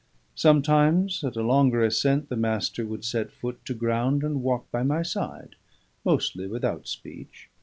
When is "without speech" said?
6.47-7.49